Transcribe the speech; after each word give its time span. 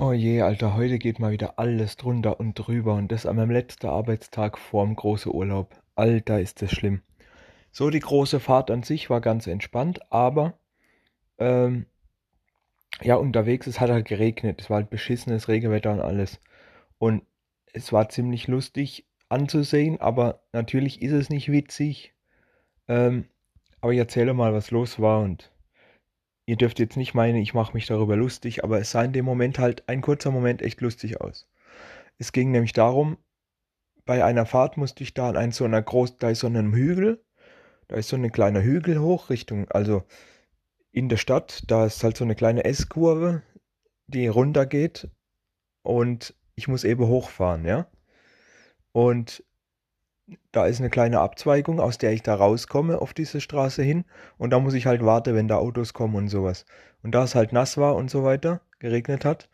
Oh 0.00 0.12
je, 0.12 0.42
Alter, 0.42 0.76
heute 0.76 0.96
geht 1.00 1.18
mal 1.18 1.32
wieder 1.32 1.58
alles 1.58 1.96
drunter 1.96 2.38
und 2.38 2.54
drüber 2.54 2.94
und 2.94 3.10
das 3.10 3.26
an 3.26 3.34
meinem 3.34 3.50
letzten 3.50 3.88
Arbeitstag 3.88 4.56
vorm 4.56 4.94
großen 4.94 5.32
Urlaub. 5.34 5.74
Alter, 5.96 6.40
ist 6.40 6.62
das 6.62 6.70
schlimm. 6.70 7.02
So, 7.72 7.90
die 7.90 7.98
große 7.98 8.38
Fahrt 8.38 8.70
an 8.70 8.84
sich 8.84 9.10
war 9.10 9.20
ganz 9.20 9.48
entspannt, 9.48 9.98
aber 10.12 10.56
ähm, 11.38 11.86
ja, 13.02 13.16
unterwegs, 13.16 13.66
es 13.66 13.80
hat 13.80 13.90
halt 13.90 14.06
geregnet. 14.06 14.60
Es 14.60 14.70
war 14.70 14.76
halt 14.76 14.90
beschissenes 14.90 15.48
Regenwetter 15.48 15.90
und 15.90 16.00
alles. 16.00 16.38
Und 16.98 17.24
es 17.72 17.92
war 17.92 18.08
ziemlich 18.08 18.46
lustig 18.46 19.04
anzusehen, 19.28 20.00
aber 20.00 20.42
natürlich 20.52 21.02
ist 21.02 21.12
es 21.12 21.28
nicht 21.28 21.50
witzig. 21.50 22.14
Ähm, 22.86 23.24
aber 23.80 23.94
ich 23.94 23.98
erzähle 23.98 24.32
mal, 24.32 24.52
was 24.52 24.70
los 24.70 25.00
war 25.00 25.22
und 25.22 25.50
ihr 26.48 26.56
dürft 26.56 26.78
jetzt 26.78 26.96
nicht 26.96 27.12
meinen, 27.12 27.36
ich 27.36 27.52
mache 27.52 27.74
mich 27.74 27.84
darüber 27.84 28.16
lustig, 28.16 28.64
aber 28.64 28.80
es 28.80 28.90
sah 28.90 29.04
in 29.04 29.12
dem 29.12 29.26
Moment 29.26 29.58
halt 29.58 29.86
ein 29.86 30.00
kurzer 30.00 30.30
Moment 30.30 30.62
echt 30.62 30.80
lustig 30.80 31.20
aus. 31.20 31.46
Es 32.16 32.32
ging 32.32 32.52
nämlich 32.52 32.72
darum, 32.72 33.18
bei 34.06 34.24
einer 34.24 34.46
Fahrt 34.46 34.78
musste 34.78 35.02
ich 35.02 35.12
da 35.12 35.28
an 35.28 35.36
einen 35.36 35.52
so 35.52 35.66
einer 35.66 35.82
groß, 35.82 36.16
da 36.16 36.30
ist 36.30 36.40
so 36.40 36.46
einem 36.46 36.72
Hügel, 36.72 37.22
da 37.86 37.96
ist 37.96 38.08
so 38.08 38.16
ein 38.16 38.32
kleiner 38.32 38.62
Hügel 38.62 38.98
hoch 38.98 39.28
Richtung, 39.28 39.68
also 39.68 40.04
in 40.90 41.10
der 41.10 41.18
Stadt, 41.18 41.64
da 41.66 41.84
ist 41.84 42.02
halt 42.02 42.16
so 42.16 42.24
eine 42.24 42.34
kleine 42.34 42.64
S-Kurve, 42.64 43.42
die 44.06 44.26
runter 44.26 44.64
geht 44.64 45.10
und 45.82 46.34
ich 46.54 46.66
muss 46.66 46.84
eben 46.84 47.06
hochfahren, 47.06 47.66
ja. 47.66 47.90
Und 48.92 49.44
da 50.52 50.66
ist 50.66 50.80
eine 50.80 50.90
kleine 50.90 51.20
Abzweigung, 51.20 51.80
aus 51.80 51.98
der 51.98 52.12
ich 52.12 52.22
da 52.22 52.34
rauskomme 52.34 53.00
auf 53.00 53.14
diese 53.14 53.40
Straße 53.40 53.82
hin. 53.82 54.04
Und 54.36 54.50
da 54.50 54.58
muss 54.58 54.74
ich 54.74 54.86
halt 54.86 55.04
warten, 55.04 55.34
wenn 55.34 55.48
da 55.48 55.56
Autos 55.56 55.94
kommen 55.94 56.14
und 56.16 56.28
sowas. 56.28 56.66
Und 57.02 57.14
da 57.14 57.24
es 57.24 57.34
halt 57.34 57.52
nass 57.52 57.76
war 57.78 57.96
und 57.96 58.10
so 58.10 58.24
weiter, 58.24 58.60
geregnet 58.78 59.24
hat, 59.24 59.48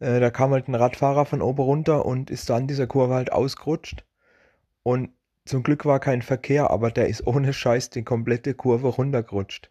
äh, 0.00 0.20
da 0.20 0.30
kam 0.30 0.52
halt 0.52 0.68
ein 0.68 0.74
Radfahrer 0.74 1.24
von 1.24 1.42
oben 1.42 1.62
runter 1.62 2.04
und 2.06 2.30
ist 2.30 2.48
da 2.48 2.56
an 2.56 2.66
dieser 2.66 2.86
Kurve 2.86 3.14
halt 3.14 3.32
ausgerutscht. 3.32 4.04
Und 4.82 5.10
zum 5.44 5.62
Glück 5.62 5.84
war 5.84 6.00
kein 6.00 6.22
Verkehr, 6.22 6.70
aber 6.70 6.90
der 6.90 7.08
ist 7.08 7.26
ohne 7.26 7.52
Scheiß 7.52 7.90
die 7.90 8.04
komplette 8.04 8.54
Kurve 8.54 8.88
runtergerutscht. 8.88 9.70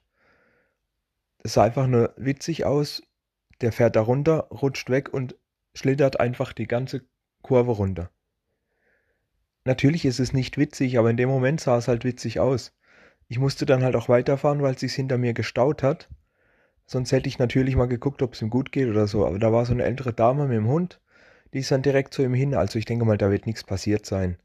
Es 1.43 1.53
sah 1.53 1.63
einfach 1.63 1.88
nur 1.88 2.13
witzig 2.17 2.66
aus. 2.66 3.03
Der 3.61 3.71
fährt 3.71 3.95
da 3.95 4.01
runter, 4.01 4.47
rutscht 4.51 4.89
weg 4.89 5.13
und 5.13 5.35
schlittert 5.73 6.19
einfach 6.19 6.53
die 6.53 6.67
ganze 6.67 7.05
Kurve 7.41 7.71
runter. 7.71 8.09
Natürlich 9.66 10.05
ist 10.05 10.19
es 10.19 10.31
nicht 10.31 10.58
witzig, 10.58 10.97
aber 10.99 11.09
in 11.09 11.17
dem 11.17 11.27
Moment 11.27 11.59
sah 11.59 11.77
es 11.77 11.88
halt 11.88 12.03
witzig 12.03 12.39
aus. 12.39 12.71
Ich 13.27 13.39
musste 13.39 13.66
dann 13.66 13.83
halt 13.83 13.95
auch 13.95 14.09
weiterfahren, 14.09 14.61
weil 14.61 14.75
es 14.75 14.81
sich 14.81 14.94
hinter 14.94 15.17
mir 15.17 15.33
gestaut 15.33 15.81
hat. 15.83 16.07
Sonst 16.85 17.11
hätte 17.11 17.27
ich 17.27 17.39
natürlich 17.39 17.75
mal 17.75 17.88
geguckt, 17.88 18.22
ob 18.22 18.33
es 18.33 18.41
ihm 18.41 18.52
gut 18.52 18.72
geht 18.72 18.88
oder 18.88 19.07
so. 19.07 19.25
Aber 19.25 19.39
da 19.39 19.52
war 19.52 19.66
so 19.66 19.73
eine 19.73 19.83
ältere 19.83 20.13
Dame 20.13 20.47
mit 20.47 20.57
dem 20.57 20.67
Hund, 20.67 21.02
die 21.53 21.59
ist 21.59 21.72
dann 21.72 21.81
direkt 21.81 22.13
zu 22.13 22.22
ihm 22.22 22.35
hin. 22.35 22.53
Also 22.53 22.77
ich 22.77 22.85
denke 22.85 23.05
mal, 23.05 23.17
da 23.17 23.31
wird 23.31 23.47
nichts 23.47 23.63
passiert 23.63 24.05
sein. 24.05 24.38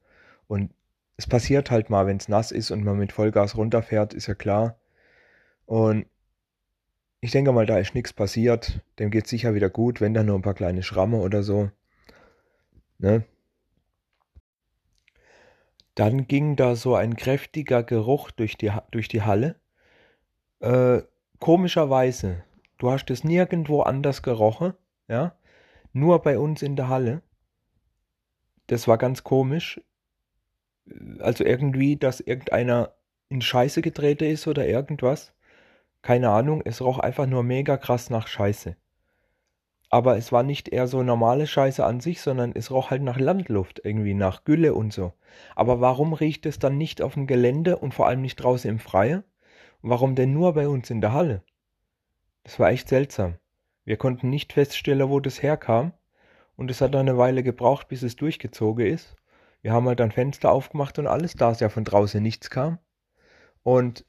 Und 0.48 0.70
es 1.18 1.26
passiert 1.26 1.70
halt 1.70 1.90
mal, 1.90 2.06
wenn 2.06 2.16
es 2.16 2.28
nass 2.28 2.50
ist 2.50 2.70
und 2.70 2.82
man 2.82 2.96
mit 2.98 3.12
Vollgas 3.12 3.56
runterfährt, 3.56 4.14
ist 4.14 4.26
ja 4.26 4.34
klar. 4.34 4.78
Und 5.66 6.06
ich 7.20 7.30
denke 7.32 7.52
mal, 7.52 7.66
da 7.66 7.78
ist 7.78 7.94
nichts 7.94 8.14
passiert. 8.14 8.80
Dem 8.98 9.10
geht 9.10 9.26
sicher 9.26 9.54
wieder 9.54 9.68
gut, 9.68 10.00
wenn 10.00 10.14
da 10.14 10.22
nur 10.22 10.38
ein 10.38 10.42
paar 10.42 10.54
kleine 10.54 10.82
Schramme 10.82 11.18
oder 11.18 11.42
so. 11.42 11.70
Ne? 12.98 13.24
Dann 15.94 16.26
ging 16.26 16.56
da 16.56 16.76
so 16.76 16.94
ein 16.94 17.16
kräftiger 17.16 17.82
Geruch 17.82 18.30
durch 18.30 18.56
die, 18.56 18.72
durch 18.90 19.08
die 19.08 19.22
Halle. 19.22 19.56
Äh, 20.60 21.02
komischerweise, 21.38 22.44
du 22.78 22.90
hast 22.90 23.10
es 23.10 23.24
nirgendwo 23.24 23.82
anders 23.82 24.22
gerochen, 24.22 24.74
ja, 25.08 25.34
nur 25.92 26.22
bei 26.22 26.38
uns 26.38 26.62
in 26.62 26.76
der 26.76 26.88
Halle. 26.88 27.22
Das 28.66 28.86
war 28.86 28.98
ganz 28.98 29.24
komisch. 29.24 29.80
Also 31.18 31.44
irgendwie, 31.44 31.96
dass 31.96 32.20
irgendeiner 32.20 32.94
in 33.28 33.42
Scheiße 33.42 33.82
getreten 33.82 34.24
ist 34.24 34.46
oder 34.46 34.66
irgendwas. 34.66 35.34
Keine 36.02 36.30
Ahnung, 36.30 36.62
es 36.64 36.80
roch 36.80 36.98
einfach 36.98 37.26
nur 37.26 37.42
mega 37.42 37.76
krass 37.76 38.10
nach 38.10 38.26
Scheiße 38.26 38.76
aber 39.90 40.16
es 40.16 40.30
war 40.30 40.44
nicht 40.44 40.68
eher 40.68 40.86
so 40.86 41.02
normale 41.02 41.48
Scheiße 41.48 41.84
an 41.84 42.00
sich, 42.00 42.20
sondern 42.20 42.52
es 42.54 42.70
roch 42.70 42.90
halt 42.90 43.02
nach 43.02 43.18
Landluft 43.18 43.80
irgendwie, 43.84 44.14
nach 44.14 44.44
Gülle 44.44 44.72
und 44.74 44.92
so. 44.92 45.12
Aber 45.56 45.80
warum 45.80 46.12
riecht 46.12 46.46
es 46.46 46.60
dann 46.60 46.78
nicht 46.78 47.02
auf 47.02 47.14
dem 47.14 47.26
Gelände 47.26 47.76
und 47.76 47.92
vor 47.92 48.06
allem 48.06 48.22
nicht 48.22 48.36
draußen 48.36 48.70
im 48.70 48.78
Freien? 48.78 49.24
Warum 49.82 50.14
denn 50.14 50.32
nur 50.32 50.54
bei 50.54 50.68
uns 50.68 50.90
in 50.90 51.00
der 51.00 51.12
Halle? 51.12 51.42
Das 52.44 52.60
war 52.60 52.70
echt 52.70 52.88
seltsam. 52.88 53.34
Wir 53.84 53.96
konnten 53.96 54.30
nicht 54.30 54.52
feststellen, 54.52 55.08
wo 55.08 55.18
das 55.18 55.42
herkam 55.42 55.92
und 56.56 56.70
es 56.70 56.80
hat 56.80 56.94
eine 56.94 57.18
Weile 57.18 57.42
gebraucht, 57.42 57.88
bis 57.88 58.02
es 58.02 58.14
durchgezogen 58.14 58.86
ist. 58.86 59.16
Wir 59.60 59.72
haben 59.72 59.88
halt 59.88 59.98
dann 59.98 60.12
Fenster 60.12 60.52
aufgemacht 60.52 61.00
und 61.00 61.08
alles, 61.08 61.34
da 61.34 61.50
es 61.50 61.60
ja 61.60 61.68
von 61.68 61.84
draußen 61.84 62.22
nichts 62.22 62.48
kam. 62.48 62.78
Und 63.64 64.06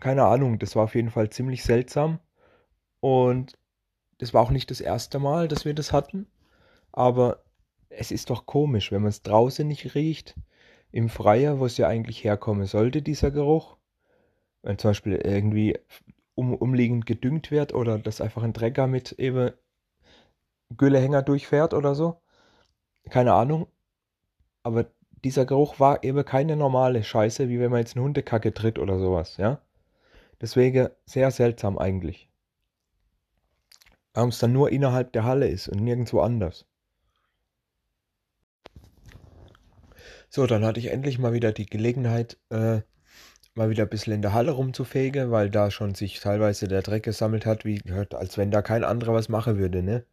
keine 0.00 0.24
Ahnung, 0.24 0.58
das 0.58 0.74
war 0.74 0.84
auf 0.84 0.94
jeden 0.94 1.10
Fall 1.10 1.28
ziemlich 1.28 1.64
seltsam. 1.64 2.18
Und 3.00 3.58
das 4.18 4.34
war 4.34 4.42
auch 4.42 4.50
nicht 4.50 4.70
das 4.70 4.80
erste 4.80 5.18
Mal, 5.18 5.48
dass 5.48 5.64
wir 5.64 5.74
das 5.74 5.92
hatten. 5.92 6.26
Aber 6.92 7.42
es 7.88 8.10
ist 8.10 8.30
doch 8.30 8.46
komisch, 8.46 8.92
wenn 8.92 9.02
man 9.02 9.10
es 9.10 9.22
draußen 9.22 9.66
nicht 9.66 9.94
riecht, 9.94 10.34
im 10.90 11.08
Freier, 11.08 11.58
wo 11.58 11.66
es 11.66 11.76
ja 11.76 11.86
eigentlich 11.88 12.24
herkommen 12.24 12.66
sollte, 12.66 13.02
dieser 13.02 13.30
Geruch. 13.30 13.76
Wenn 14.62 14.78
zum 14.78 14.90
Beispiel 14.90 15.14
irgendwie 15.14 15.78
um, 16.34 16.54
umliegend 16.54 17.06
gedüngt 17.06 17.50
wird 17.50 17.74
oder 17.74 17.98
dass 17.98 18.20
einfach 18.20 18.42
ein 18.42 18.54
Trecker 18.54 18.86
mit 18.86 19.12
eben 19.12 19.52
Güllehänger 20.76 21.22
durchfährt 21.22 21.74
oder 21.74 21.94
so. 21.94 22.20
Keine 23.10 23.34
Ahnung. 23.34 23.66
Aber 24.62 24.86
dieser 25.24 25.46
Geruch 25.46 25.80
war 25.80 26.04
eben 26.04 26.24
keine 26.24 26.56
normale 26.56 27.02
Scheiße, 27.02 27.48
wie 27.48 27.58
wenn 27.60 27.70
man 27.70 27.80
jetzt 27.80 27.96
eine 27.96 28.04
Hundekacke 28.04 28.52
tritt 28.52 28.78
oder 28.78 28.98
sowas, 28.98 29.36
ja. 29.36 29.60
Deswegen 30.40 30.88
sehr 31.04 31.30
seltsam 31.30 31.78
eigentlich. 31.78 32.28
Warum 34.18 34.30
es 34.30 34.40
dann 34.40 34.52
nur 34.52 34.72
innerhalb 34.72 35.12
der 35.12 35.22
Halle 35.22 35.46
ist 35.46 35.68
und 35.68 35.78
nirgendwo 35.78 36.18
anders. 36.18 36.66
So, 40.28 40.44
dann 40.48 40.64
hatte 40.64 40.80
ich 40.80 40.90
endlich 40.90 41.20
mal 41.20 41.32
wieder 41.32 41.52
die 41.52 41.66
Gelegenheit, 41.66 42.36
äh, 42.50 42.80
mal 43.54 43.70
wieder 43.70 43.84
ein 43.84 43.88
bisschen 43.88 44.14
in 44.14 44.22
der 44.22 44.32
Halle 44.32 44.50
rumzufegen, 44.50 45.30
weil 45.30 45.50
da 45.50 45.70
schon 45.70 45.94
sich 45.94 46.18
teilweise 46.18 46.66
der 46.66 46.82
Dreck 46.82 47.04
gesammelt 47.04 47.46
hat, 47.46 47.64
wie 47.64 47.80
als 48.10 48.36
wenn 48.36 48.50
da 48.50 48.60
kein 48.60 48.82
anderer 48.82 49.14
was 49.14 49.28
machen 49.28 49.56
würde, 49.56 49.84
ne? 49.84 50.04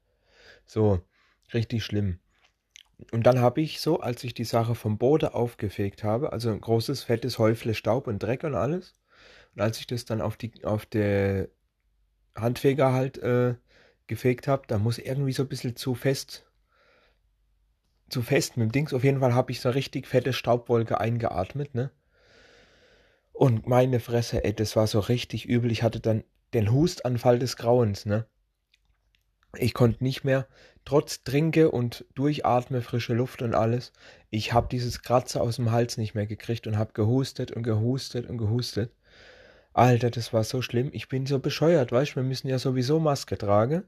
So, 0.68 1.02
richtig 1.56 1.84
schlimm. 1.84 2.20
Und 3.12 3.26
dann 3.26 3.40
habe 3.40 3.62
ich 3.62 3.82
so, 3.82 4.02
als 4.02 4.24
ich 4.24 4.36
die 4.36 4.44
Sache 4.44 4.76
vom 4.76 5.00
Boden 5.00 5.30
aufgefegt 5.30 6.04
habe, 6.04 6.32
also 6.32 6.52
ein 6.52 6.62
großes, 6.62 7.02
fettes 7.02 7.40
Häufle 7.40 7.74
Staub 7.74 8.06
und 8.06 8.22
Dreck 8.22 8.44
und 8.44 8.54
alles, 8.54 8.94
und 9.56 9.64
als 9.64 9.80
ich 9.80 9.88
das 9.88 10.06
dann 10.06 10.22
auf 10.22 10.38
die, 10.38 10.64
auf 10.64 10.86
der 10.86 11.50
Handfeger 12.36 12.94
halt 12.94 13.18
äh, 13.18 13.56
gefegt 14.08 14.48
habe, 14.48 14.64
da 14.68 14.78
muss 14.78 14.98
irgendwie 14.98 15.34
so 15.34 15.44
ein 15.44 15.50
bisschen 15.50 15.76
zu 15.76 15.96
fest, 15.96 16.46
zu 18.10 18.22
fest 18.22 18.58
mit 18.58 18.70
dem 18.70 18.72
Dings. 18.72 18.94
Auf 18.94 19.04
jeden 19.04 19.20
Fall 19.20 19.34
habe 19.34 19.52
ich 19.52 19.62
so 19.62 19.70
richtig 19.70 20.08
fette 20.08 20.34
Staubwolke 20.34 21.00
eingeatmet, 21.00 21.76
ne? 21.76 21.92
Und 23.34 23.68
meine 23.68 24.00
Fresse, 24.00 24.44
ey, 24.46 24.54
das 24.54 24.76
war 24.76 24.88
so 24.88 25.00
richtig 25.00 25.46
übel. 25.46 25.72
Ich 25.72 25.84
hatte 25.84 26.00
dann 26.00 26.24
den 26.54 26.72
Hustanfall 26.72 27.38
des 27.38 27.58
Grauens, 27.58 28.06
ne? 28.06 28.26
Ich 29.58 29.74
konnte 29.74 30.04
nicht 30.04 30.24
mehr, 30.24 30.48
trotz 30.84 31.24
Trinke 31.24 31.72
und 31.72 32.06
Durchatme 32.16 32.82
frische 32.82 33.14
Luft 33.14 33.42
und 33.42 33.54
alles, 33.56 33.94
ich 34.30 34.54
habe 34.54 34.68
dieses 34.70 35.02
Kratzer 35.02 35.42
aus 35.42 35.56
dem 35.56 35.72
Hals 35.72 35.98
nicht 35.98 36.14
mehr 36.14 36.28
gekriegt 36.28 36.68
und 36.68 36.78
habe 36.78 36.94
gehustet 36.94 37.52
und 37.52 37.64
gehustet 37.64 38.30
und 38.30 38.38
gehustet. 38.38 38.92
Alter, 39.74 40.10
das 40.10 40.32
war 40.32 40.44
so 40.44 40.62
schlimm. 40.62 40.90
Ich 40.94 41.10
bin 41.10 41.26
so 41.26 41.40
bescheuert, 41.40 41.92
weißt 41.92 42.12
du, 42.12 42.16
wir 42.18 42.24
müssen 42.24 42.48
ja 42.48 42.60
sowieso 42.60 43.00
Maske 43.00 43.38
tragen. 43.38 43.84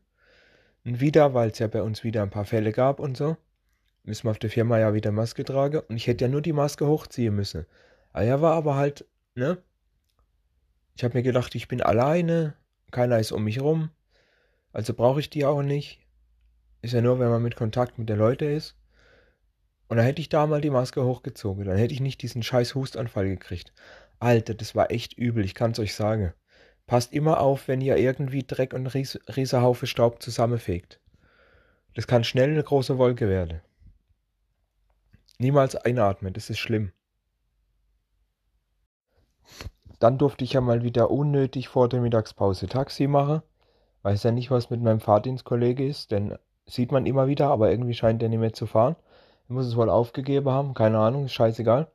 Und 0.88 1.02
wieder, 1.02 1.34
weil 1.34 1.50
es 1.50 1.60
ja 1.60 1.68
bei 1.68 1.82
uns 1.82 2.06
wieder 2.06 2.24
ein 2.24 2.30
paar 2.30 2.46
Fälle 2.46 2.72
gab 2.72 3.02
und 3.02 3.18
so, 3.18 3.36
müssen 4.04 4.24
wir 4.24 4.32
auf 4.32 4.40
der 4.40 4.50
Firma 4.50 4.80
ja 4.80 4.94
wieder 4.94 5.12
Maske 5.12 5.44
tragen. 5.44 5.82
Und 5.90 5.98
ich 5.98 6.08
hätte 6.08 6.24
ja 6.24 6.32
nur 6.32 6.42
die 6.42 6.54
Maske 6.54 6.88
hochziehen 6.88 7.36
müssen. 7.36 7.66
Ah 8.14 8.22
ja, 8.22 8.40
war 8.40 8.54
aber 8.54 8.76
halt, 8.76 9.06
ne? 9.36 9.58
Ich 10.96 11.04
habe 11.04 11.18
mir 11.18 11.24
gedacht, 11.24 11.54
ich 11.56 11.68
bin 11.68 11.82
alleine, 11.82 12.54
keiner 12.90 13.20
ist 13.20 13.34
um 13.34 13.44
mich 13.44 13.60
rum. 13.60 13.90
Also 14.72 14.94
brauche 14.94 15.20
ich 15.20 15.30
die 15.30 15.44
auch 15.44 15.62
nicht. 15.62 16.00
Ist 16.82 16.94
ja 16.94 17.02
nur, 17.02 17.20
wenn 17.20 17.30
man 17.30 17.44
mit 17.44 17.58
Kontakt 17.58 18.00
mit 18.00 18.08
den 18.08 18.18
Leuten 18.18 18.56
ist. 18.56 18.78
Und 19.90 19.98
dann 19.98 20.06
hätte 20.06 20.22
ich 20.22 20.30
da 20.30 20.48
mal 20.48 20.62
die 20.62 20.70
Maske 20.70 21.04
hochgezogen. 21.04 21.66
Dann 21.66 21.76
hätte 21.76 21.94
ich 21.94 22.00
nicht 22.00 22.22
diesen 22.22 22.44
scheiß 22.44 22.76
Hustanfall 22.76 23.28
gekriegt. 23.28 23.74
Alter, 24.20 24.54
das 24.54 24.74
war 24.74 24.90
echt 24.90 25.18
übel, 25.18 25.44
ich 25.44 25.54
kann's 25.54 25.80
euch 25.80 25.94
sagen. 25.94 26.34
Passt 26.88 27.14
immer 27.14 27.42
auf, 27.42 27.68
wenn 27.68 27.82
ihr 27.82 27.98
irgendwie 27.98 28.44
Dreck 28.44 28.74
und 28.74 28.88
Ries 28.88 29.20
Riesenhaufe 29.28 29.88
Staub 29.88 30.22
zusammenfegt. 30.22 31.02
Das 31.96 32.08
kann 32.08 32.24
schnell 32.24 32.52
eine 32.52 32.64
große 32.64 32.98
Wolke 32.98 33.28
werden. 33.28 33.60
Niemals 35.38 35.76
einatmen, 35.76 36.34
das 36.34 36.50
ist 36.50 36.60
schlimm. 36.60 36.94
Dann 40.00 40.18
durfte 40.18 40.44
ich 40.44 40.54
ja 40.54 40.62
mal 40.62 40.84
wieder 40.84 41.12
unnötig 41.12 41.68
vor 41.68 41.90
der 41.90 42.02
Mittagspause 42.02 42.68
Taxi 42.68 43.08
machen. 43.08 43.42
Weiß 44.04 44.24
ja 44.24 44.32
nicht, 44.32 44.50
was 44.50 44.70
mit 44.70 44.82
meinem 44.82 45.00
Fahrdienstkollege 45.02 45.86
ist, 45.86 46.12
denn 46.12 46.38
sieht 46.66 46.92
man 46.92 47.06
immer 47.06 47.28
wieder, 47.28 47.50
aber 47.50 47.70
irgendwie 47.70 47.96
scheint 47.96 48.22
der 48.22 48.30
nicht 48.30 48.40
mehr 48.40 48.54
zu 48.54 48.66
fahren. 48.66 48.96
Er 49.50 49.56
muss 49.56 49.66
es 49.66 49.76
wohl 49.76 49.90
aufgegeben 49.90 50.50
haben, 50.50 50.74
keine 50.74 51.00
Ahnung, 51.00 51.26
ist 51.26 51.34
scheißegal. 51.34 51.92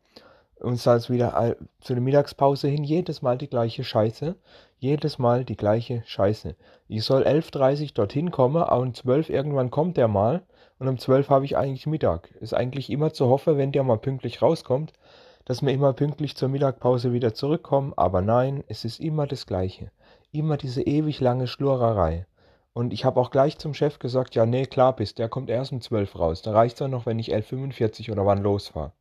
Und 0.63 0.85
dann 0.87 0.97
ist 0.97 1.11
wieder 1.11 1.57
zu 1.81 1.95
der 1.95 2.03
Mittagspause 2.03 2.69
hin 2.69 2.85
jedes 2.85 3.21
Mal 3.21 3.37
die 3.37 3.49
gleiche 3.49 3.83
Scheiße. 3.83 4.37
Jedes 4.79 5.19
Mal 5.19 5.45
die 5.45 5.57
gleiche 5.57 6.03
Scheiße. 6.07 6.55
Ich 6.89 7.05
soll 7.05 7.25
11.30 7.25 7.83
Uhr 7.83 7.89
dorthin 7.95 8.31
kommen, 8.31 8.63
aber 8.63 8.81
um 8.81 8.95
12 8.95 9.29
Uhr 9.29 9.35
irgendwann 9.35 9.71
kommt 9.71 9.97
der 9.97 10.09
mal 10.09 10.43
und 10.79 10.89
um 10.89 10.99
12 10.99 11.29
Uhr 11.29 11.35
habe 11.35 11.45
ich 11.45 11.57
eigentlich 11.57 11.87
Mittag. 11.87 12.31
Ist 12.41 12.55
eigentlich 12.55 12.91
immer 12.91 13.13
zu 13.13 13.29
hoffen, 13.29 13.59
wenn 13.59 13.73
der 13.73 13.83
mal 13.83 13.99
pünktlich 13.99 14.41
rauskommt, 14.41 14.93
dass 15.45 15.63
wir 15.63 15.73
immer 15.73 15.93
pünktlich 15.93 16.37
zur 16.37 16.49
Mittagpause 16.49 17.13
wieder 17.13 17.35
zurückkommen, 17.35 17.93
aber 17.97 18.23
nein, 18.23 18.63
es 18.69 18.85
ist 18.85 19.01
immer 19.01 19.27
das 19.27 19.47
Gleiche. 19.47 19.91
Immer 20.31 20.57
diese 20.57 20.83
ewig 20.83 21.21
lange 21.21 21.47
Schlurerei. 21.47 22.27
Und 22.73 22.93
ich 22.93 23.05
habe 23.05 23.21
auch 23.21 23.31
gleich 23.31 23.59
zum 23.59 23.75
Chef 23.75 23.99
gesagt, 23.99 24.35
ja, 24.35 24.47
nee, 24.47 24.67
klar 24.67 24.97
bist, 24.97 25.19
der 25.19 25.29
kommt 25.29 25.51
erst 25.51 25.73
um 25.73 25.81
12 25.81 26.19
raus. 26.19 26.43
Da 26.43 26.53
reicht 26.53 26.81
es 26.81 26.89
noch, 26.89 27.07
wenn 27.07 27.19
ich 27.19 27.35
11.45 27.35 28.11
oder 28.11 28.25
wann 28.25 28.43
losfahre. 28.43 28.93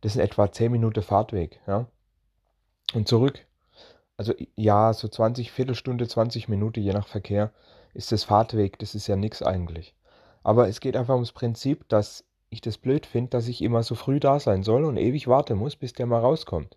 Das 0.00 0.14
sind 0.14 0.22
etwa 0.22 0.50
10 0.50 0.72
Minuten 0.72 1.02
Fahrtweg, 1.02 1.60
ja. 1.66 1.86
Und 2.94 3.08
zurück. 3.08 3.46
Also 4.16 4.34
ja, 4.54 4.92
so 4.92 5.08
20, 5.08 5.50
Viertelstunde, 5.50 6.06
20 6.08 6.48
Minuten, 6.48 6.80
je 6.80 6.92
nach 6.92 7.06
Verkehr, 7.06 7.52
ist 7.94 8.12
das 8.12 8.24
Fahrtweg, 8.24 8.78
das 8.78 8.94
ist 8.94 9.06
ja 9.06 9.16
nichts 9.16 9.42
eigentlich. 9.42 9.94
Aber 10.42 10.68
es 10.68 10.80
geht 10.80 10.96
einfach 10.96 11.14
ums 11.14 11.32
Prinzip, 11.32 11.88
dass 11.88 12.24
ich 12.50 12.60
das 12.60 12.78
blöd 12.78 13.06
finde, 13.06 13.30
dass 13.30 13.48
ich 13.48 13.62
immer 13.62 13.82
so 13.82 13.94
früh 13.94 14.20
da 14.20 14.40
sein 14.40 14.62
soll 14.62 14.84
und 14.84 14.96
ewig 14.96 15.28
warten 15.28 15.56
muss, 15.56 15.76
bis 15.76 15.92
der 15.92 16.06
mal 16.06 16.20
rauskommt. 16.20 16.76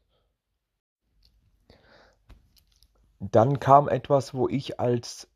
Dann 3.20 3.60
kam 3.60 3.88
etwas, 3.88 4.34
wo 4.34 4.48
ich 4.48 4.80
als 4.80 5.30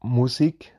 Musik, 0.00 0.76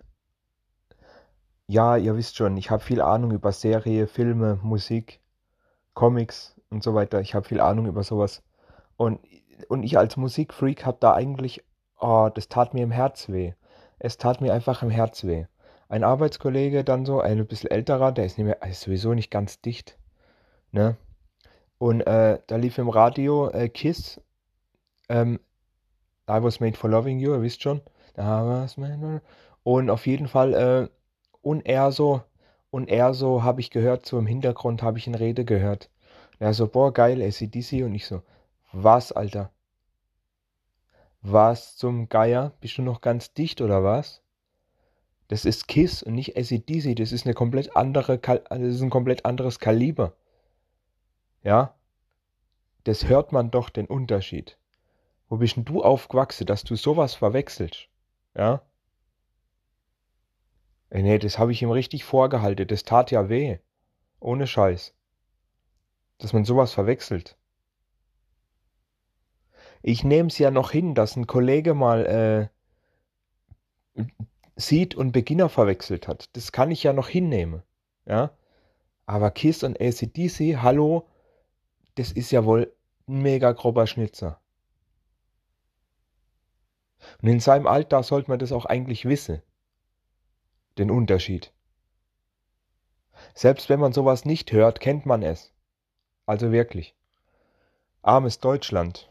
ja, 1.68 1.98
ihr 1.98 2.16
wisst 2.16 2.36
schon, 2.36 2.56
ich 2.58 2.70
habe 2.70 2.84
viel 2.84 3.02
Ahnung 3.02 3.32
über 3.32 3.52
Serie, 3.52 4.08
Filme, 4.08 4.60
Musik, 4.62 5.20
Comics 5.96 6.56
und 6.70 6.84
so 6.84 6.94
weiter. 6.94 7.22
Ich 7.22 7.34
habe 7.34 7.48
viel 7.48 7.60
Ahnung 7.60 7.88
über 7.88 8.04
sowas. 8.04 8.44
Und, 8.98 9.20
und 9.68 9.82
ich 9.82 9.98
als 9.98 10.18
Musikfreak 10.18 10.86
habe 10.86 10.98
da 11.00 11.16
eigentlich, 11.16 11.64
oh, 12.00 12.30
das 12.32 12.48
tat 12.50 12.76
mir 12.76 12.84
im 12.84 12.92
Herz 12.92 13.30
weh. 13.30 13.54
Es 13.98 14.18
tat 14.18 14.42
mir 14.42 14.54
einfach 14.54 14.84
im 14.84 14.92
Herz 14.92 15.24
weh. 15.24 15.46
Ein 15.90 16.04
Arbeitskollege 16.04 16.84
dann 16.84 17.06
so, 17.06 17.22
ein 17.22 17.48
bisschen 17.48 17.72
älterer, 17.72 18.12
der 18.12 18.26
ist, 18.26 18.38
nicht 18.38 18.46
mehr, 18.46 18.62
ist 18.64 18.82
sowieso 18.82 19.14
nicht 19.14 19.32
ganz 19.32 19.62
dicht. 19.62 19.98
Ne? 20.72 20.98
Und 21.78 22.02
äh, 22.02 22.40
da 22.48 22.56
lief 22.58 22.78
im 22.78 22.90
Radio 22.90 23.50
äh, 23.50 23.70
Kiss, 23.70 24.22
ähm, 25.10 25.40
I 26.30 26.42
was 26.42 26.60
made 26.60 26.78
for 26.78 26.90
loving 26.90 27.20
you, 27.20 27.34
ihr 27.34 27.42
wisst 27.42 27.62
schon. 27.62 27.82
Und 29.64 29.90
auf 29.90 30.08
jeden 30.08 30.28
Fall, 30.28 30.54
äh, 30.54 30.90
und 31.42 31.66
er 31.66 31.92
so, 31.92 32.22
und 32.76 32.90
er 32.90 33.14
so, 33.14 33.42
habe 33.42 33.62
ich 33.62 33.70
gehört, 33.70 34.06
so 34.06 34.20
im 34.20 34.28
Hintergrund 34.28 34.84
habe 34.84 34.98
ich 34.98 35.08
eine 35.08 35.22
Rede 35.22 35.46
gehört. 35.46 35.90
Er 36.40 36.54
so, 36.54 36.68
boah, 36.68 36.92
geil, 36.94 37.22
ACDC. 37.22 37.86
Und 37.86 37.96
ich 37.96 38.06
so, 38.06 38.22
was, 38.74 39.14
Alter? 39.14 39.54
Was 41.22 41.78
zum 41.78 42.10
Geier? 42.10 42.52
Bist 42.60 42.78
du 42.78 42.82
noch 42.82 43.00
ganz 43.00 43.34
dicht 43.34 43.62
oder 43.62 43.86
was? 43.86 44.22
Das 45.30 45.46
ist 45.46 45.70
Kiss 45.70 46.04
und 46.04 46.16
nicht 46.16 46.36
ACDC. 46.36 46.98
Das 46.98 47.14
ist 47.14 47.26
eine 47.26 47.34
komplett 47.34 47.78
andere, 47.78 48.18
das 48.18 48.60
ist 48.60 48.82
ein 48.82 48.90
komplett 48.90 49.24
anderes 49.24 49.60
Kaliber. 49.60 50.12
Ja? 51.44 51.76
Das 52.84 53.08
hört 53.08 53.32
man 53.32 53.52
doch 53.52 53.70
den 53.70 53.86
Unterschied. 53.86 54.58
Wo 55.30 55.38
bist 55.38 55.56
denn 55.56 55.64
du 55.64 55.82
aufgewachsen, 55.82 56.46
dass 56.46 56.66
du 56.66 56.76
sowas 56.76 57.16
verwechselst? 57.16 57.88
Ja? 58.36 58.64
Nee, 61.02 61.20
das 61.20 61.38
habe 61.38 61.52
ich 61.52 61.62
ihm 61.62 61.72
richtig 61.72 62.06
vorgehalten. 62.06 62.68
Das 62.68 62.84
tat 62.84 63.12
ja 63.12 63.28
weh. 63.28 63.58
Ohne 64.20 64.48
Scheiß. 64.48 64.94
Dass 66.20 66.32
man 66.32 66.46
sowas 66.46 66.72
verwechselt. 66.72 67.38
Ich 69.82 70.04
nehme 70.04 70.30
es 70.30 70.38
ja 70.38 70.52
noch 70.52 70.72
hin, 70.72 70.96
dass 70.96 71.16
ein 71.16 71.28
Kollege 71.28 71.74
mal 71.74 72.50
äh, 73.98 74.04
Seed 74.56 74.96
und 74.96 75.12
Beginner 75.12 75.50
verwechselt 75.50 76.08
hat. 76.08 76.36
Das 76.36 76.52
kann 76.52 76.72
ich 76.72 76.84
ja 76.84 76.94
noch 76.94 77.10
hinnehmen. 77.10 77.62
Ja? 78.06 78.32
Aber 79.06 79.32
Kiss 79.32 79.64
und 79.64 79.80
ACDC, 79.80 80.58
hallo, 80.62 81.08
das 81.96 82.14
ist 82.14 82.32
ja 82.32 82.46
wohl 82.46 82.74
ein 83.08 83.22
mega 83.22 83.52
grober 83.52 83.86
Schnitzer. 83.86 84.40
Und 87.22 87.28
in 87.30 87.40
seinem 87.42 87.68
Alter 87.68 88.02
sollte 88.02 88.32
man 88.32 88.40
das 88.40 88.54
auch 88.54 88.66
eigentlich 88.66 89.06
wissen. 89.06 89.42
Den 90.78 90.92
Unterschied. 90.92 91.52
Selbst 93.34 93.70
wenn 93.70 93.80
man 93.80 93.94
sowas 93.94 94.26
nicht 94.26 94.52
hört, 94.52 94.80
kennt 94.80 95.06
man 95.06 95.24
es. 95.24 95.54
Also 96.26 96.52
wirklich. 96.52 96.96
Armes 98.02 98.40
Deutschland. 98.40 99.10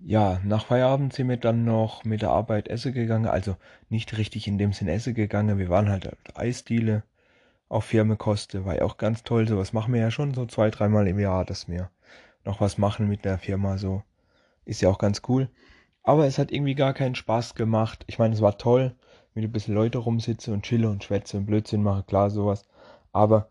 Ja, 0.00 0.40
nach 0.44 0.66
Feierabend 0.66 1.12
sind 1.12 1.28
wir 1.28 1.36
dann 1.36 1.64
noch 1.64 2.04
mit 2.04 2.22
der 2.22 2.30
Arbeit 2.30 2.68
essen 2.68 2.92
gegangen. 2.92 3.26
Also 3.26 3.56
nicht 3.88 4.16
richtig 4.16 4.46
in 4.46 4.56
dem 4.56 4.72
Sinn 4.72 4.88
essen 4.88 5.14
gegangen. 5.14 5.58
Wir 5.58 5.68
waren 5.68 5.88
halt 5.88 6.06
auf 6.08 6.36
Eisdiele 6.36 7.02
auf 7.68 7.84
Firmenkoste. 7.84 8.64
War 8.64 8.76
ja 8.76 8.82
auch 8.82 8.96
ganz 8.96 9.24
toll. 9.24 9.48
Sowas 9.48 9.72
machen 9.72 9.92
wir 9.92 10.00
ja 10.00 10.10
schon 10.10 10.34
so 10.34 10.46
zwei, 10.46 10.70
dreimal 10.70 11.06
im 11.08 11.18
Jahr, 11.18 11.44
dass 11.44 11.68
wir 11.68 11.90
noch 12.44 12.60
was 12.60 12.78
machen 12.78 13.08
mit 13.08 13.24
der 13.24 13.38
Firma 13.38 13.76
so. 13.76 14.02
Ist 14.64 14.80
ja 14.80 14.88
auch 14.88 14.98
ganz 14.98 15.22
cool. 15.28 15.50
Aber 16.08 16.24
es 16.24 16.38
hat 16.38 16.50
irgendwie 16.52 16.74
gar 16.74 16.94
keinen 16.94 17.16
Spaß 17.16 17.54
gemacht. 17.54 18.02
Ich 18.06 18.18
meine, 18.18 18.32
es 18.32 18.40
war 18.40 18.56
toll, 18.56 18.94
mit 19.34 19.44
ein 19.44 19.52
bisschen 19.52 19.74
Leute 19.74 19.98
rumsitze 19.98 20.54
und 20.54 20.62
chille 20.62 20.88
und 20.88 21.04
schwätze 21.04 21.36
und 21.36 21.44
Blödsinn 21.44 21.82
mache, 21.82 22.02
klar, 22.02 22.30
sowas. 22.30 22.64
Aber 23.12 23.50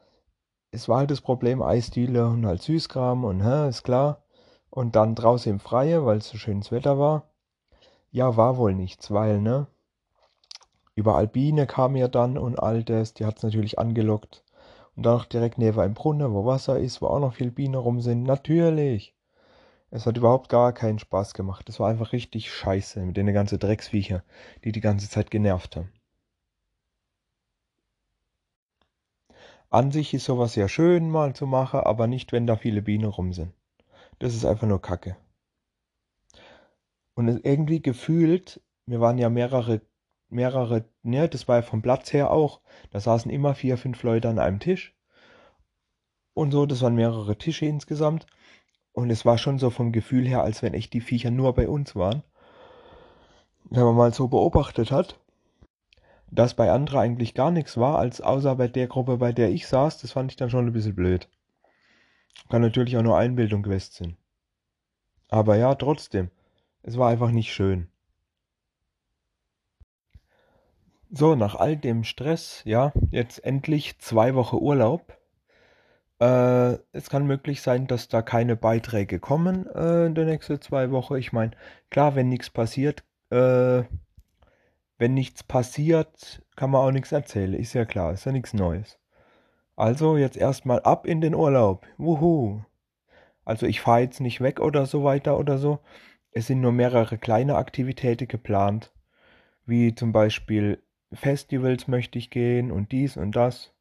es 0.71 0.89
war 0.89 0.97
halt 0.97 1.11
das 1.11 1.21
Problem, 1.21 1.61
Eisdiele 1.61 2.25
und 2.25 2.47
halt 2.47 2.63
Süßkram 2.63 3.25
und 3.25 3.43
hä, 3.43 3.69
ist 3.69 3.83
klar. 3.83 4.23
Und 4.71 4.95
dann 4.95 5.13
draußen 5.13 5.51
im 5.51 5.59
Freie, 5.59 6.03
weil 6.03 6.17
es 6.17 6.29
so 6.29 6.39
schönes 6.39 6.71
Wetter 6.71 6.97
war. 6.97 7.29
Ja, 8.09 8.37
war 8.37 8.57
wohl 8.57 8.73
nichts, 8.73 9.11
weil, 9.11 9.39
ne? 9.39 9.67
Überall 10.95 11.27
Biene 11.27 11.67
kam 11.67 11.95
ja 11.95 12.07
dann 12.07 12.39
und 12.39 12.57
all 12.57 12.83
das, 12.83 13.13
die 13.13 13.25
hat 13.25 13.37
es 13.37 13.43
natürlich 13.43 13.77
angelockt. 13.77 14.43
Und 14.95 15.05
dann 15.05 15.13
noch 15.13 15.25
direkt 15.25 15.59
neben 15.59 15.79
einem 15.79 15.93
Brunnen, 15.93 16.33
wo 16.33 16.47
Wasser 16.47 16.79
ist, 16.79 17.03
wo 17.03 17.05
auch 17.05 17.19
noch 17.19 17.35
viel 17.35 17.51
Bienen 17.51 17.75
rum 17.75 18.01
sind. 18.01 18.23
Natürlich. 18.23 19.13
Es 19.89 20.05
hat 20.05 20.17
überhaupt 20.17 20.49
gar 20.49 20.73
keinen 20.73 20.99
Spaß 20.99 21.33
gemacht. 21.33 21.69
Es 21.69 21.79
war 21.79 21.89
einfach 21.89 22.11
richtig 22.11 22.51
scheiße 22.51 22.99
mit 23.01 23.15
den 23.15 23.31
ganzen 23.33 23.59
Drecksviecher, 23.59 24.23
die 24.63 24.71
die 24.71 24.81
ganze 24.81 25.09
Zeit 25.09 25.31
genervt 25.31 25.77
haben. 25.77 25.91
An 29.69 29.91
sich 29.91 30.13
ist 30.13 30.25
sowas 30.25 30.55
ja 30.55 30.67
schön 30.67 31.09
mal 31.09 31.35
zu 31.35 31.45
machen, 31.45 31.81
aber 31.81 32.07
nicht, 32.07 32.31
wenn 32.31 32.47
da 32.47 32.55
viele 32.55 32.81
Bienen 32.81 33.05
rum 33.05 33.33
sind. 33.33 33.53
Das 34.19 34.33
ist 34.33 34.45
einfach 34.45 34.67
nur 34.67 34.81
Kacke. 34.81 35.17
Und 37.15 37.27
irgendwie 37.45 37.81
gefühlt, 37.81 38.61
wir 38.85 39.01
waren 39.01 39.17
ja 39.17 39.29
mehrere, 39.29 39.81
mehrere, 40.29 40.85
ne, 41.01 41.27
das 41.27 41.47
war 41.47 41.57
ja 41.57 41.61
vom 41.63 41.81
Platz 41.81 42.13
her 42.13 42.31
auch, 42.31 42.61
da 42.91 42.99
saßen 42.99 43.31
immer 43.31 43.55
vier, 43.55 43.77
fünf 43.77 44.03
Leute 44.03 44.29
an 44.29 44.39
einem 44.39 44.59
Tisch. 44.59 44.95
Und 46.33 46.51
so, 46.51 46.65
das 46.65 46.81
waren 46.81 46.95
mehrere 46.95 47.37
Tische 47.37 47.65
insgesamt. 47.65 48.27
Und 48.97 49.11
es 49.11 49.25
war 49.25 49.37
schon 49.37 49.59
so 49.59 49.69
vom 49.69 49.91
Gefühl 49.91 50.27
her, 50.27 50.41
als 50.41 50.63
wenn 50.63 50.73
echt 50.73 50.91
die 50.91 51.01
Viecher 51.01 51.29
nur 51.29 51.53
bei 51.53 51.69
uns 51.69 51.95
waren. 51.95 52.23
Wenn 53.65 53.83
man 53.83 53.95
mal 53.95 54.11
so 54.11 54.27
beobachtet 54.27 54.89
hat, 54.89 55.19
dass 56.31 56.55
bei 56.55 56.71
anderen 56.71 57.01
eigentlich 57.01 57.35
gar 57.35 57.51
nichts 57.51 57.77
war, 57.77 57.99
als 57.99 58.21
außer 58.21 58.55
bei 58.55 58.67
der 58.67 58.87
Gruppe, 58.87 59.17
bei 59.17 59.33
der 59.33 59.51
ich 59.51 59.67
saß, 59.67 59.99
das 59.99 60.13
fand 60.13 60.31
ich 60.31 60.35
dann 60.35 60.49
schon 60.49 60.65
ein 60.65 60.73
bisschen 60.73 60.95
blöd. 60.95 61.29
Kann 62.49 62.63
natürlich 62.63 62.97
auch 62.97 63.03
nur 63.03 63.19
Einbildung 63.19 63.61
gewesen 63.61 63.91
sein. 63.93 64.17
Aber 65.29 65.57
ja, 65.57 65.75
trotzdem, 65.75 66.31
es 66.81 66.97
war 66.97 67.09
einfach 67.09 67.29
nicht 67.29 67.53
schön. 67.53 67.89
So, 71.11 71.35
nach 71.35 71.53
all 71.53 71.77
dem 71.77 72.03
Stress, 72.03 72.63
ja, 72.65 72.93
jetzt 73.11 73.45
endlich 73.45 73.99
zwei 73.99 74.33
Wochen 74.33 74.55
Urlaub. 74.55 75.16
Äh, 76.19 76.77
es 76.93 77.09
kann 77.09 77.27
möglich 77.27 77.61
sein, 77.61 77.87
dass 77.87 78.07
da 78.07 78.21
keine 78.21 78.55
Beiträge 78.55 79.19
kommen 79.19 79.67
äh, 79.67 80.05
in 80.07 80.15
den 80.15 80.27
nächsten 80.27 80.59
zwei 80.61 80.91
Wochen. 80.91 81.15
Ich 81.15 81.31
meine, 81.31 81.51
klar, 81.89 82.15
wenn 82.15 82.29
nichts 82.29 82.49
passiert, 82.49 83.03
äh, 83.29 83.83
wenn 84.97 85.13
nichts 85.13 85.43
passiert, 85.43 86.41
kann 86.55 86.71
man 86.71 86.81
auch 86.81 86.91
nichts 86.91 87.11
erzählen. 87.11 87.53
Ist 87.53 87.73
ja 87.73 87.85
klar, 87.85 88.13
ist 88.13 88.25
ja 88.25 88.31
nichts 88.31 88.53
Neues. 88.53 88.99
Also 89.75 90.17
jetzt 90.17 90.37
erstmal 90.37 90.79
ab 90.81 91.05
in 91.05 91.21
den 91.21 91.35
Urlaub. 91.35 91.85
Wuhu. 91.97 92.61
Also 93.45 93.67
ich 93.67 93.81
fahre 93.81 94.01
jetzt 94.01 94.19
nicht 94.19 94.41
weg 94.41 94.59
oder 94.59 94.87
so 94.87 95.03
weiter 95.03 95.37
oder 95.37 95.59
so. 95.59 95.79
Es 96.31 96.47
sind 96.47 96.61
nur 96.61 96.71
mehrere 96.71 97.17
kleine 97.17 97.55
Aktivitäten 97.55 98.27
geplant. 98.27 98.91
Wie 99.65 99.93
zum 99.93 100.11
Beispiel 100.11 100.81
Festivals 101.13 101.87
möchte 101.87 102.17
ich 102.17 102.31
gehen 102.31 102.71
und 102.71 102.91
dies 102.91 103.17
und 103.17 103.35
das. 103.35 103.73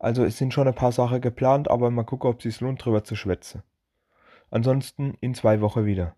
Also 0.00 0.24
es 0.24 0.38
sind 0.38 0.54
schon 0.54 0.66
ein 0.66 0.74
paar 0.74 0.92
Sachen 0.92 1.20
geplant, 1.20 1.70
aber 1.70 1.90
mal 1.90 2.04
gucken, 2.04 2.30
ob 2.30 2.38
es 2.38 2.44
sich 2.44 2.60
lohnt, 2.60 2.82
drüber 2.82 3.04
zu 3.04 3.16
schwätzen. 3.16 3.62
Ansonsten 4.50 5.14
in 5.20 5.34
zwei 5.34 5.60
Wochen 5.60 5.84
wieder. 5.84 6.16